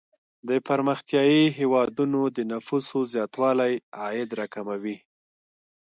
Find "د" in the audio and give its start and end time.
0.47-0.49, 2.35-2.39